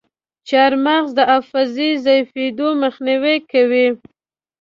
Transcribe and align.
چارمغز 0.47 1.09
د 1.15 1.19
حافظې 1.29 1.89
ضعیفیدو 2.05 2.67
مخنیوی 2.83 3.37
کوي. 3.51 3.87